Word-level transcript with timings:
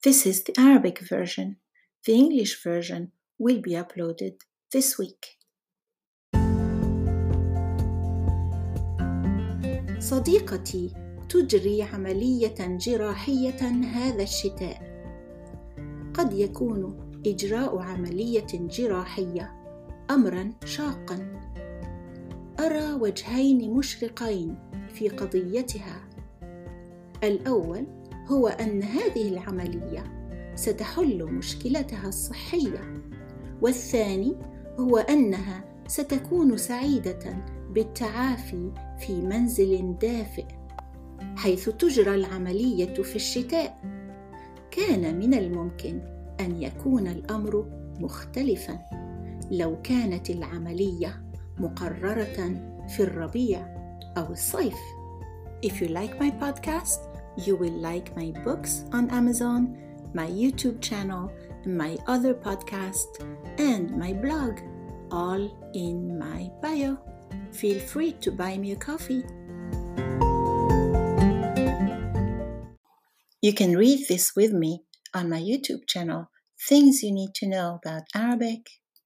This 0.00 0.26
is 0.26 0.44
the 0.44 0.54
Arabic 0.56 1.00
version. 1.00 1.56
The 2.06 2.12
English 2.12 2.62
version 2.62 3.10
will 3.36 3.60
be 3.60 3.72
uploaded 3.72 4.34
this 4.70 4.96
week. 4.96 5.38
صديقتي 9.98 10.94
تجري 11.28 11.82
عملية 11.82 12.54
جراحية 12.58 13.62
هذا 13.84 14.22
الشتاء. 14.22 14.78
قد 16.14 16.32
يكون 16.32 17.10
إجراء 17.26 17.78
عملية 17.78 18.46
جراحية 18.52 19.52
أمرا 20.10 20.52
شاقا. 20.64 21.40
أرى 22.60 22.92
وجهين 22.92 23.70
مشرقين 23.70 24.58
في 24.94 25.08
قضيتها. 25.08 26.08
الأول 27.24 27.97
هو 28.28 28.48
أن 28.48 28.82
هذه 28.82 29.28
العملية 29.28 30.04
ستحل 30.54 31.24
مشكلتها 31.24 32.08
الصحية، 32.08 33.02
والثاني 33.62 34.36
هو 34.78 34.96
أنها 34.96 35.64
ستكون 35.86 36.56
سعيدة 36.56 37.44
بالتعافي 37.70 38.72
في 38.98 39.20
منزل 39.20 39.98
دافئ 39.98 40.44
حيث 41.36 41.68
تجرى 41.68 42.14
العملية 42.14 42.94
في 42.94 43.16
الشتاء. 43.16 43.78
كان 44.70 45.18
من 45.18 45.34
الممكن 45.34 46.00
أن 46.40 46.62
يكون 46.62 47.06
الأمر 47.06 47.66
مختلفا 48.00 48.78
لو 49.50 49.82
كانت 49.82 50.30
العملية 50.30 51.22
مقررة 51.58 52.54
في 52.88 53.00
الربيع 53.00 53.66
أو 54.16 54.32
الصيف. 54.32 54.78
If 55.66 55.72
you 55.80 55.88
like 55.88 56.20
my 56.20 56.30
podcast, 56.30 57.17
you 57.38 57.56
will 57.56 57.72
like 57.72 58.14
my 58.16 58.32
books 58.44 58.84
on 58.92 59.10
Amazon, 59.10 59.78
my 60.12 60.26
YouTube 60.26 60.80
channel, 60.80 61.32
my 61.64 61.96
other 62.06 62.34
podcast, 62.34 63.22
and 63.58 63.96
my 63.96 64.12
blog, 64.12 64.58
all 65.10 65.70
in 65.74 66.18
my 66.18 66.50
bio. 66.60 66.98
Feel 67.52 67.78
free 67.78 68.12
to 68.12 68.32
buy 68.32 68.58
me 68.58 68.72
a 68.72 68.76
coffee. 68.76 69.24
You 73.40 73.52
can 73.54 73.76
read 73.76 74.06
this 74.08 74.34
with 74.34 74.52
me 74.52 74.82
on 75.14 75.30
my 75.30 75.40
YouTube 75.40 75.86
channel, 75.86 76.30
Things 76.68 77.02
You 77.02 77.12
Need 77.12 77.34
to 77.36 77.46
Know 77.46 77.78
About 77.84 78.02
Arabic 78.14 78.68